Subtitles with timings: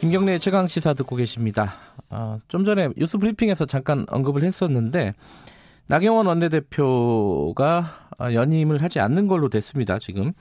[0.00, 1.74] 김경래 최강 시사 듣고 계십니다.
[2.08, 5.12] 어, 좀 전에 뉴스 브리핑에서 잠깐 언급을 했었는데
[5.88, 9.98] 나경원 원내대표가 어, 연임을 하지 않는 걸로 됐습니다.
[9.98, 10.32] 지금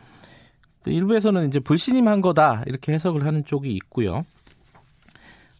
[0.82, 4.24] 그 일부에서는 이제 불신임한 거다 이렇게 해석을 하는 쪽이 있고요.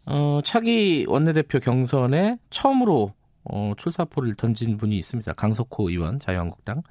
[0.06, 3.12] 어, 차기 원내대표 경선에 처음으로
[3.44, 5.34] 어, 출사포를 던진 분이 있습니다.
[5.34, 6.84] 강석호 의원, 자유한국당.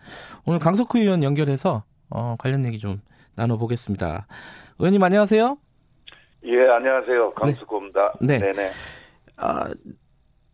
[0.44, 3.00] 오늘 강석호 의원 연결해서 어, 관련 얘기 좀
[3.34, 4.26] 나눠보겠습니다.
[4.78, 5.56] 의원님 안녕하세요.
[6.44, 7.32] 예, 안녕하세요.
[7.34, 8.14] 강수고입니다.
[8.20, 8.38] 네.
[8.38, 8.52] 네.
[8.52, 8.70] 네
[9.36, 9.68] 아,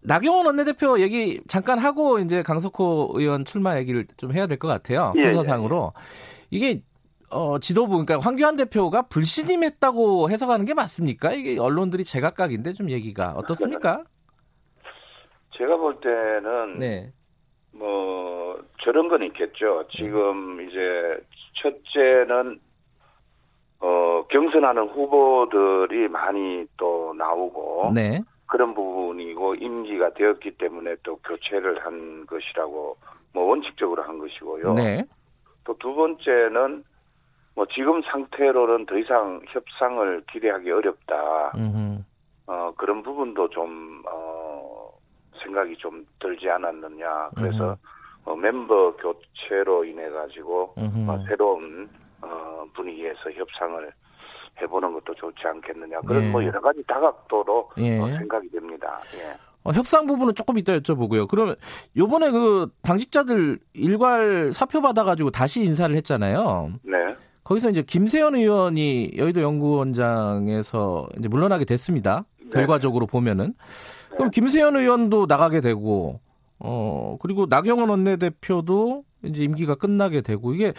[0.02, 5.12] 나경원 원내대표 얘기 잠깐 하고 이제 강석호 의원 출마 얘기를 좀 해야 될 것 같아요.
[5.16, 5.92] 예, 순서상으로.
[5.96, 6.46] 예, 예.
[6.50, 6.82] 이게
[7.30, 11.32] 어, 지도부, 그러니까 황교안 대표가 불신임했다고 해석하는 게 맞습니까?
[11.32, 14.04] 이게 언론들이 제각각인데 좀 얘기가 어떻습니까?
[15.56, 17.12] 제가 볼 때는 네.
[17.72, 19.84] 뭐 저런 건 있겠죠.
[19.96, 20.78] 지금 이제
[21.62, 22.60] 첫째는
[23.84, 28.22] 어, 경선하는 후보들이 많이 또 나오고 네.
[28.46, 32.96] 그런 부분이고 임기가 되었기 때문에 또 교체를 한 것이라고
[33.34, 34.72] 뭐 원칙적으로 한 것이고요.
[34.72, 35.04] 네.
[35.64, 36.82] 또 두 번째는
[37.54, 41.52] 뭐 지금 상태로는 더 이상 협상을 기대하기 어렵다.
[41.54, 42.02] 음흠.
[42.46, 44.90] 어, 그런 부분도 좀 어,
[45.42, 47.30] 생각이 좀 들지 않았느냐.
[47.36, 47.76] 그래서
[48.24, 51.88] 어, 멤버 교체로 인해 가지고 어, 새로운
[52.24, 53.92] 어, 분위기에서 협상을
[54.62, 56.30] 해보는 것도 좋지 않겠느냐 그런 예.
[56.30, 57.98] 뭐 여러 가지 다각도로 예.
[57.98, 59.00] 어, 생각이 됩니다.
[59.18, 59.36] 예.
[59.64, 61.26] 어, 협상 부분은 조금 이따 여쭤보고요.
[61.26, 61.56] 그러면
[61.96, 66.72] 요번에 그 당직자들 일괄 사표 받아가지고 다시 인사를 했잖아요.
[66.82, 67.16] 네.
[67.44, 72.24] 거기서 이제 김세현 의원이 여의도 연구원장에서 이제 물러나게 됐습니다.
[72.42, 72.50] 네.
[72.50, 73.54] 결과적으로 보면은.
[74.10, 74.16] 네.
[74.16, 76.20] 그럼 김세현 의원도 나가게 되고,
[76.58, 80.72] 어, 그리고 나경원 원내대표도 이제 임기가 끝나게 되고, 이게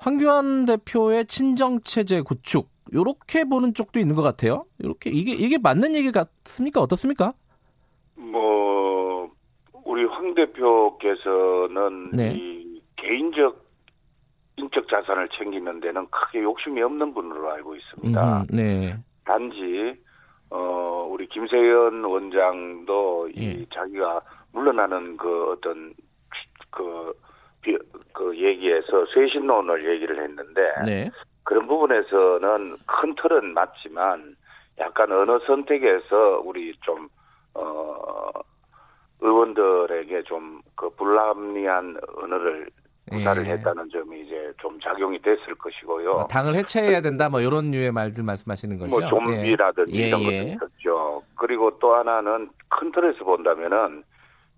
[0.00, 4.64] 황교안 대표의 친정 체제 구축 요렇게 보는 쪽도 있는 것 같아요.
[4.78, 6.80] 이렇게 이게 이게 맞는 얘기 같습니까?
[6.80, 7.34] 어떻습니까?
[8.16, 9.30] 뭐
[9.84, 12.32] 우리 황 대표께서는 네.
[12.34, 13.68] 이 개인적
[14.56, 18.40] 인적 자산을 챙기는 데는 크게 욕심이 없는 분으로 알고 있습니다.
[18.40, 18.96] 음, 네.
[19.26, 19.94] 단지
[20.48, 23.66] 어 우리 김세현 원장도 이 예.
[23.72, 24.22] 자기가
[24.52, 25.92] 물러나는 그 어떤
[26.70, 27.12] 그
[28.12, 31.10] 그 얘기에서 쇄신론을 얘기를 했는데 네.
[31.44, 34.36] 그런 부분에서는 큰 틀은 맞지만
[34.78, 37.08] 약간 언어 선택에서 우리 좀
[37.54, 38.30] 어,
[39.20, 42.70] 의원들에게 좀 그 불합리한 언어를
[43.10, 43.50] 구사를 예.
[43.50, 46.12] 했다는 점이 이제 좀 작용이 됐을 것이고요.
[46.12, 48.90] 뭐 당을 해체해야 된다, 뭐 이런 류의 말들 말씀하시는 거죠.
[48.90, 50.08] 뭐 좀비라든지 예.
[50.08, 50.24] 이런 예.
[50.24, 51.22] 것도 있었죠.
[51.36, 54.04] 그리고 또 하나는 큰 틀에서 본다면은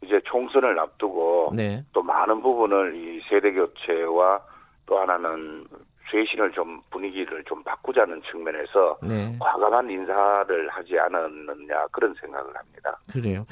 [0.02, 1.84] 이제 총선을 앞두고 네.
[1.92, 4.40] 또 많은 부분을 이 세대 교체와
[4.86, 5.64] 또 하나는
[6.10, 9.36] 쇄신을 좀 분위기를 좀 바꾸자는 측면에서 네.
[9.40, 12.98] 과감한 인사를 하지 않았느냐 그런 생각을 합니다.
[13.10, 13.46] 그래요.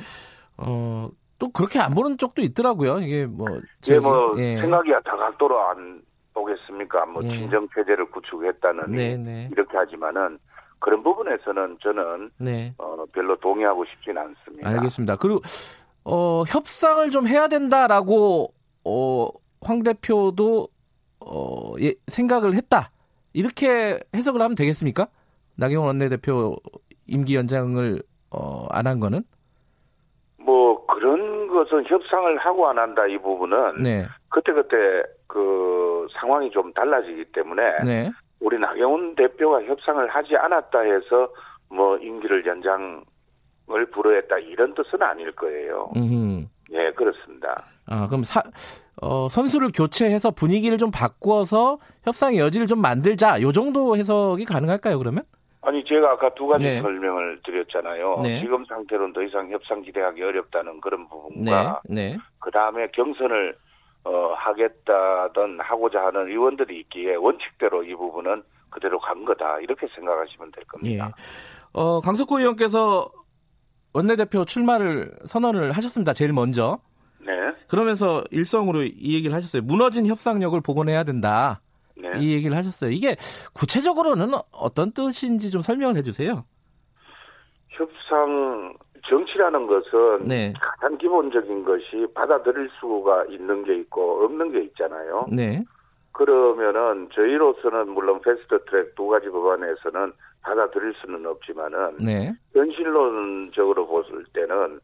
[0.59, 1.09] 어,
[1.39, 2.99] 또 그렇게 안 보는 쪽도 있더라고요.
[2.99, 3.47] 이게 뭐,
[3.89, 4.61] 예, 뭐 예.
[4.61, 6.03] 생각이 다각도로 안
[6.35, 7.07] 보겠습니까?
[7.07, 7.29] 뭐 예.
[7.29, 9.49] 친정 체제를 구축했다는 네, 네.
[9.53, 10.39] 이렇게 하지만은
[10.81, 12.75] 그런 부분에서는 저는 네.
[12.79, 14.69] 어, 별로 동의하고 싶지는 않습니다.
[14.69, 15.17] 알겠습니다.
[15.17, 15.41] 그리고
[16.11, 18.53] 어, 협상을 좀 해야 된다라고
[18.85, 19.29] 어,
[19.63, 20.69] 황 대표도
[21.21, 22.91] 어, 예, 생각을 했다.
[23.33, 25.07] 이렇게 해석을 하면 되겠습니까?
[25.57, 26.57] 나경원 원내대표
[27.07, 29.23] 임기 연장을 어, 안 한 거는?
[30.39, 34.05] 뭐 그런 것은 협상을 하고 안 한다 이 부분은 네.
[34.31, 34.77] 그때 그때
[35.29, 38.11] 그 상황이 좀 달라지기 때문에 네.
[38.41, 41.29] 우리 나경원 대표가 협상을 하지 않았다 해서
[41.69, 43.05] 뭐 임기를 연장
[43.73, 45.91] 을 불허했다 이런 뜻은 아닐 거예요.
[45.97, 46.49] 음.
[46.73, 47.65] 예, 그렇습니다.
[47.87, 48.43] 아, 그럼 사,
[49.01, 53.41] 어, 선수를 교체해서 분위기를 좀 바꾸어서 협상의 여지를 좀 만들자.
[53.43, 55.25] 요 정도 해석이 가능할까요, 그러면?
[55.63, 56.81] 아니, 제가 아까 두 가지 네.
[56.81, 58.21] 설명을 드렸잖아요.
[58.23, 58.41] 네.
[58.41, 62.13] 지금 상태로는 더 이상 협상 기대하기 어렵다는 그런 부분과 네.
[62.13, 62.19] 네.
[62.39, 63.57] 그 다음에 경선을
[64.05, 69.59] 어, 하겠다든 하고자 하는 의원들이 있기에 원칙대로 이 부분은 그대로 간 거다.
[69.59, 71.07] 이렇게 생각하시면 될 겁니다.
[71.07, 71.23] 예.
[71.75, 73.11] 어, 강석호 의원께서
[73.93, 76.13] 원내대표 출마를 선언을 하셨습니다.
[76.13, 76.79] 제일 먼저.
[77.21, 77.33] 네.
[77.69, 79.63] 그러면서 일성으로 이 얘기를 하셨어요.
[79.63, 81.61] 무너진 협상력을 복원해야 된다.
[81.97, 82.11] 네.
[82.19, 82.91] 이 얘기를 하셨어요.
[82.91, 83.17] 이게
[83.53, 86.45] 구체적으로는 어떤 뜻인지 좀 설명을 해주세요.
[87.69, 88.75] 협상
[89.09, 90.53] 정치라는 것은 네.
[90.61, 95.27] 가장 기본적인 것이 받아들일 수가 있는 게 있고 없는 게 있잖아요.
[95.33, 95.65] 네.
[96.13, 102.33] 그러면은 저희로서는 물론 패스트 트랙 두 가지 법안에서는 받아들일 수는 없지만은 네.
[102.55, 104.81] 현실론적으로 봤을 때는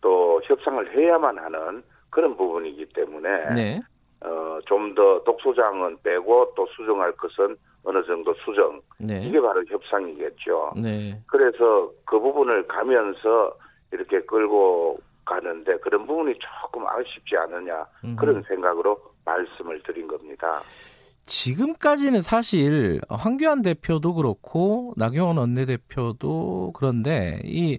[0.00, 3.80] 또 협상을 해야만 하는 그런 부분이기 때문에 네.
[4.20, 8.80] 어, 좀 더 독소장은 빼고 또 수정할 것은 어느 정도 수정.
[8.98, 9.22] 네.
[9.22, 10.72] 이게 바로 협상이겠죠.
[10.82, 11.20] 네.
[11.26, 13.54] 그래서 그 부분을 가면서
[13.92, 18.16] 이렇게 끌고 가는데 그런 부분이 조금 아쉽지 않느냐 음.
[18.16, 20.60] 그런 생각으로 말씀을 드린 겁니다.
[21.26, 27.78] 지금까지는 사실 황교안 대표도 그렇고 나경원 원내대표도 그런데 이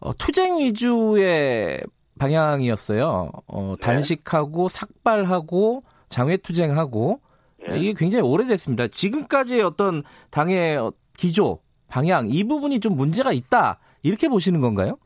[0.00, 1.80] 어, 투쟁 위주의
[2.18, 3.30] 방향이었어요.
[3.46, 3.86] 어, 네.
[3.86, 7.20] 단식하고 삭발하고 장외투쟁하고
[7.68, 7.78] 네.
[7.78, 8.88] 이게 굉장히 오래됐습니다.
[8.88, 10.78] 지금까지의 어떤 당의
[11.16, 14.98] 기조, 방향 이 부분이 좀 문제가 있다 이렇게 보시는 건가요?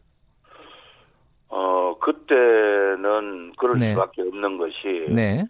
[1.48, 3.92] 어 그때는 그럴 네.
[3.92, 5.46] 수밖에 없는 것이 네.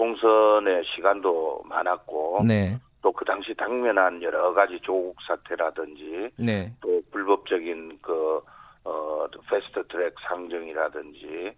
[0.00, 2.78] 또 총선의 시간도 많았고 네.
[3.02, 6.72] 또그 당시 당면한 여러 가지 조국 사태라든지 네.
[6.80, 8.40] 또 불법적인 그
[8.84, 11.52] 어, 패스트 트랙 상정이라든지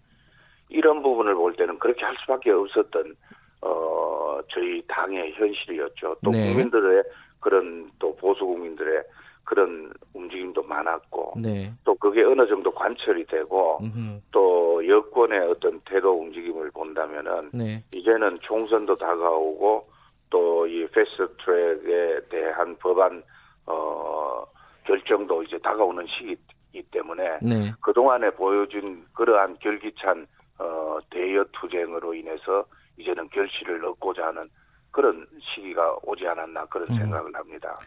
[0.71, 3.15] 이런 부분을 볼 때는 그렇게 할 수밖에 없었던
[3.61, 6.17] 어, 저희 당의 현실이었죠.
[6.25, 6.49] 또 네.
[6.49, 7.05] 국민들의
[7.39, 9.05] 그런 또 보수 국민들의
[9.45, 11.73] 그런 움직임도 많았고 네.
[11.85, 11.92] 또
[12.33, 14.21] 어느 정도 관철이 되고 음흠.
[14.33, 17.85] 또 여권의 어떤 태도 움직임을 본다면은 네.
[17.93, 19.87] 이제는 총선도 다가오고
[20.31, 23.23] 또 이 패스트 트랙에 대한 법안
[23.67, 24.45] 어
[24.85, 27.73] 결정도 이제 다가오는 시기이기 때문에 네.
[27.81, 30.27] 그동안에 보여준 그러한 결기찬
[30.59, 32.65] 어 대여 투쟁으로 인해서
[32.97, 34.49] 이제는 결실을 얻고자 하는
[34.91, 36.97] 그런 시기가 오지 않았나 그런 음.
[36.97, 37.79] 생각을 합니다.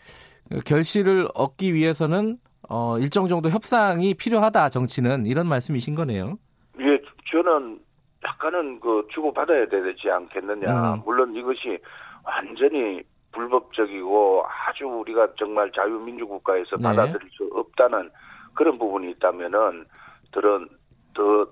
[0.65, 2.37] 결실을 얻기 위해서는
[2.69, 6.37] 어, 일정 정도 협상이 필요하다 정치는 이런 말씀이신 거네요.
[6.79, 6.99] 예,
[7.31, 7.79] 저는
[8.23, 10.95] 약간은 그 주고 받아야 되지 않겠느냐.
[10.95, 11.01] 음.
[11.05, 11.77] 물론 이것이
[12.23, 16.83] 완전히 불법적이고 아주 우리가 정말 자유민주국가에서 네.
[16.83, 18.09] 받아들일 수 없다는
[18.53, 19.85] 그런 부분이 있다면은
[20.31, 20.67] 들은
[21.13, 21.47] 더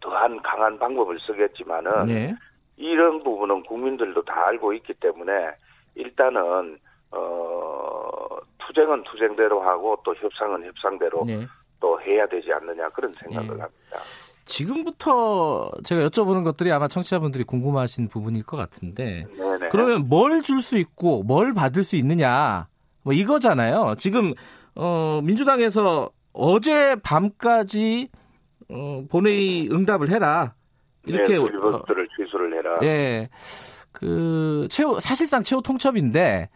[0.00, 2.34] 더한 강한 방법을 쓰겠지만은 네.
[2.76, 5.32] 이런 부분은 국민들도 다 알고 있기 때문에
[5.94, 6.78] 일단은
[7.12, 7.79] 어
[8.70, 11.46] 투쟁은 투쟁대로 하고 또 협상은 협상대로 네.
[11.80, 13.62] 또 해야 되지 않느냐 그런 생각을 네.
[13.62, 13.98] 합니다.
[14.44, 19.68] 지금부터 제가 여쭤보는 것들이 아마 청취자분들이 궁금하신 부분일 것 같은데 네네.
[19.70, 22.66] 그러면 뭘 줄 수 있고 뭘 받을 수 있느냐
[23.02, 23.94] 뭐 이거잖아요.
[23.98, 24.34] 지금
[24.74, 28.08] 어 민주당에서 어제 밤까지
[28.70, 30.54] 어 본회의 응답을 해라
[31.06, 32.78] 이렇게 네, 리버스를 어, 취소를 해라.
[32.82, 33.28] 예.
[33.92, 36.48] 그 최후 사실상 최후 통첩인데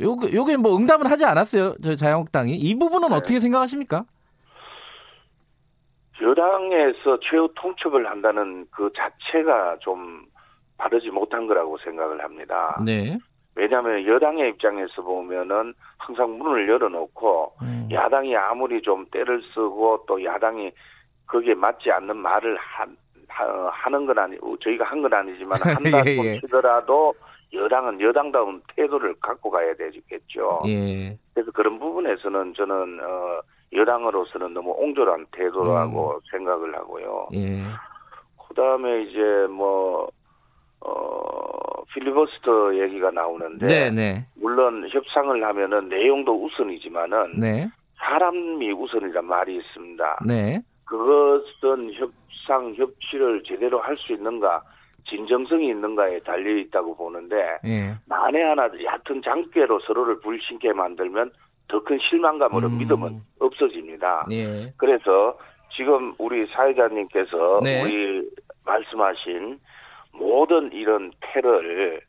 [0.00, 1.74] 요게 요게 뭐 응답은 하지 않았어요.
[1.82, 3.14] 저 자유한국당이 이 부분은 네.
[3.14, 4.04] 어떻게 생각하십니까?
[6.20, 10.26] 여당에서 최후 통첩을 한다는 그 자체가 좀
[10.76, 12.80] 바르지 못한 거라고 생각을 합니다.
[12.84, 13.18] 네.
[13.54, 17.88] 왜냐하면 여당의 입장에서 보면은 항상 문을 열어놓고 음.
[17.90, 20.70] 야당이 아무리 좀 때를 쓰고 또 야당이
[21.26, 22.96] 거기에 맞지 않는 말을 한,
[23.28, 26.40] 하는 건 아니, 저희가 한 건 아니지만 한다고 예, 예.
[26.40, 27.14] 치더라도
[27.52, 30.60] 여당은 여당다운 태도를 갖고 가야 되겠죠.
[30.66, 31.16] 예.
[31.34, 33.40] 그래서 그런 부분에서는 저는 어,
[33.72, 36.20] 여당으로서는 너무 옹졸한 태도라고 음.
[36.30, 37.28] 생각을 하고요.
[37.34, 37.62] 예.
[38.48, 40.08] 그다음에 이제 뭐
[40.80, 44.26] 어, 필리버스터 얘기가 나오는데 네, 네.
[44.34, 47.68] 물론 협상을 하면은 내용도 우선이지만은 네.
[47.96, 50.18] 사람이 우선이란 말이 있습니다.
[50.26, 50.60] 네.
[50.84, 54.62] 그것은 협상 협치를 제대로 할 수 있는가
[55.08, 57.94] 진정성이 있는가에 달려 있다고 보는데 예.
[58.06, 61.30] 만에 하나 얕은 장깨로 서로를 불신게 만들면
[61.68, 62.78] 더 큰 실망감으로 음.
[62.78, 64.26] 믿음은 없어집니다.
[64.32, 64.72] 예.
[64.76, 65.36] 그래서
[65.76, 67.82] 지금 우리 사회자님께서 네.
[67.82, 68.28] 우리
[68.64, 69.58] 말씀하신
[70.12, 72.00] 모든 이런 패를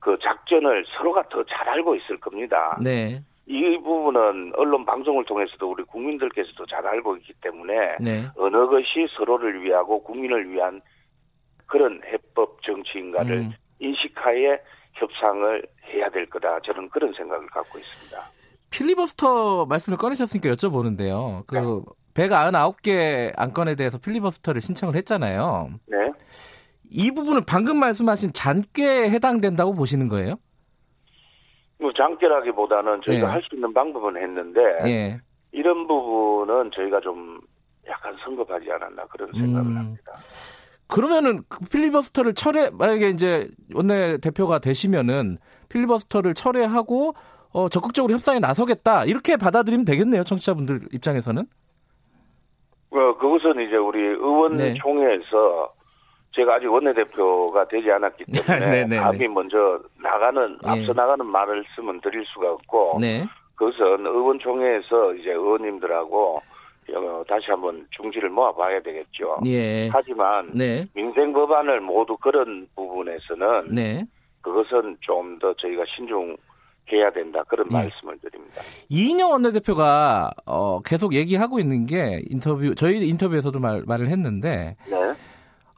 [0.00, 2.78] 그 작전을 서로가 더 잘 알고 있을 겁니다.
[2.82, 3.20] 네.
[3.46, 8.26] 이 부분은 언론 방송을 통해서도 우리 국민들께서도 잘 알고 있기 때문에 네.
[8.36, 10.78] 어느 것이 서로를 위하고 국민을 위한
[11.70, 13.52] 그런 해법 정치인가를 음.
[13.78, 14.60] 인식하에
[14.94, 16.60] 협상을 해야 될 거다.
[16.60, 18.20] 저는 그런 생각을 갖고 있습니다.
[18.70, 21.46] 필리버스터 말씀을 꺼내셨으니까 여쭤보는데요.
[21.46, 22.28] 그 네.
[22.28, 25.70] 199개 안건에 대해서 필리버스터를 신청을 했잖아요.
[25.86, 25.96] 네.
[26.90, 30.34] 이 부분은 방금 말씀하신 잔꾀에 해당된다고 보시는 거예요?
[31.78, 33.32] 뭐 장결하기보다는 저희가 예.
[33.32, 35.20] 할수 있는 방법은 했는데 예.
[35.52, 37.40] 이런 부분은 저희가 좀
[37.88, 39.76] 약간 성급하지 않았나 그런 생각을 음.
[39.76, 40.12] 합니다.
[40.90, 47.14] 그러면은 그 필리버스터를 철회 만약에 이제 원내 대표가 되시면은 필리버스터를 철회하고
[47.52, 51.44] 어, 적극적으로 협상에 나서겠다 이렇게 받아들이면 되겠네요 청취자분들 입장에서는.
[52.92, 55.80] 어, 그것은 이제 우리 의원총회에서 네.
[56.32, 58.96] 제가 아직 원내대표가 되지 않았기 때문에 네, 네, 네.
[58.96, 60.68] 답이 먼저 나가는 예.
[60.68, 63.26] 앞서 나가는 말을 쓰면 드릴 수가 없고 네.
[63.54, 66.42] 그것은 의원총회에서 이제 의원님들하고 어,
[67.28, 69.38] 다시 한번 중지를 모아봐야 되겠죠.
[69.46, 69.88] 예.
[69.92, 70.86] 하지만 네.
[70.94, 74.04] 민생 법안을 모두 그런 부분에서는 네.
[74.42, 76.36] 그것은 좀 더 저희가 신중.
[76.92, 77.74] 해야 된다 그런 네.
[77.74, 78.62] 말씀을 드립니다.
[78.88, 84.96] 이인영 원내대표가 어, 계속 얘기하고 있는 게 인터뷰 저희 인터뷰에서도 말, 말을 했는데 네.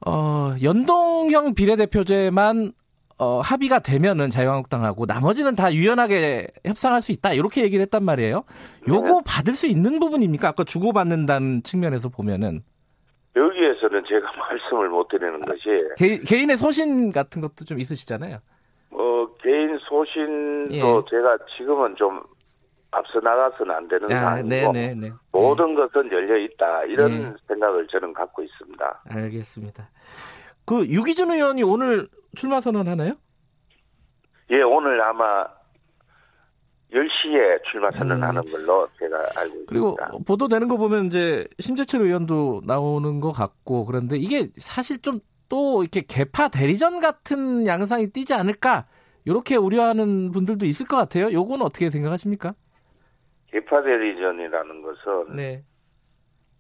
[0.07, 2.73] 어, 연동형 비례대표제만
[3.23, 8.43] 어, 합의가 되면은 자유한국당하고 나머지는 다 유연하게 협상할 수 있다 이렇게 얘기를 했단 말이에요.
[8.89, 9.21] 요거 네.
[9.25, 10.49] 받을 수 있는 부분입니까?
[10.49, 12.63] 아까 주고받는다는 측면에서 보면은
[13.37, 15.61] 여기에서는 제가 말씀을 못 드리는 것이
[15.97, 18.39] 개, 개인의 소신 같은 것도 좀 있으시잖아요.
[18.91, 20.81] 어 개인 소신도 예.
[20.81, 22.21] 제가 지금은 좀
[22.91, 24.95] 앞서 나가서는 안 되는 아, 상황이고 네네 네.
[24.95, 25.11] 네.
[25.31, 27.33] 모든 것은 열려 있다 이런 네.
[27.47, 29.05] 생각을 저는 갖고 있습니다.
[29.09, 29.89] 알겠습니다.
[30.67, 33.15] 그 유기준 의원이 오늘 출마 선언 하나요?
[34.51, 35.47] 예, 오늘 아마
[36.93, 38.53] 10시에 출마 선언하는 음.
[38.53, 39.67] 걸로 제가 알고 있습니다.
[39.69, 39.97] 그리고
[40.27, 45.21] 보도되는 거 보면 이제 심재철 의원도 나오는 것 같고 그런데 이게 사실 좀
[45.53, 48.87] 또 이렇게 개파 대리전 같은 양상이 띄지 않을까
[49.27, 51.31] 이렇게 우려하는 분들도 있을 것 같아요.
[51.31, 52.55] 요건 어떻게 생각하십니까?
[53.49, 55.63] 개파 대리전이라는 것은 네.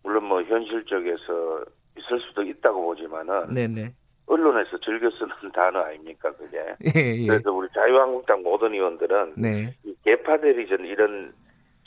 [0.02, 1.64] 물론 뭐 현실 적에서
[1.96, 3.94] 있을 수도 있다고 보지만은 네네.
[4.26, 6.58] 언론에서 즐겨 쓰는 단어 아닙니까 그게.
[6.96, 7.26] 예, 예.
[7.26, 9.74] 그래서 우리 자유한국당 모든 의원들은 네.
[9.84, 11.32] 이 개파 대리전 이런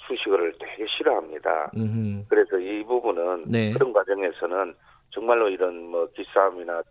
[0.07, 1.71] 수식어를 되게 싫어합니다.
[1.75, 2.25] 음흠.
[2.29, 3.73] 그래서 이 부분은 네.
[3.73, 4.75] 그런 과정에서는
[5.09, 6.83] 정말로 이런 뭐 기싸움이나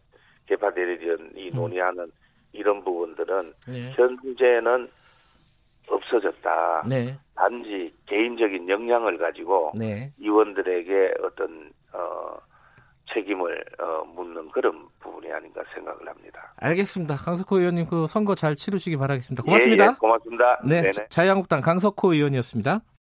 [0.47, 1.51] 개파 대리전이 음.
[1.55, 2.11] 논의하는
[2.53, 3.93] 이런 부분들은 네.
[3.93, 4.89] 현재는
[5.89, 6.87] 없어졌다.
[6.89, 7.17] 네.
[7.35, 10.11] 단지 개인적인 역량을 가지고 네.
[10.21, 12.39] 의원들에게 어떤 어,
[13.15, 16.53] 책임을 어, 묻는 그런 부분이 아닌가 생각을 합니다.
[16.57, 17.17] 알겠습니다.
[17.17, 19.43] 강석호 의원님 그 선거 잘 치르시기 바라겠습니다.
[19.43, 19.85] 고맙습니다.
[19.85, 20.61] 예, 예, 고맙습니다.
[20.65, 21.07] 네, 네네.
[21.09, 22.81] 자유한국당 강석호 의원이었습니다.